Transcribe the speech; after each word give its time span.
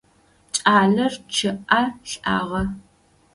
Кӏалэр 0.55 1.13
чъыӏэ 1.33 1.81
лӏагъэ. 2.09 2.61